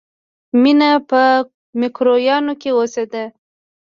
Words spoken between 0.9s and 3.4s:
په مکروریانو کې اوسېده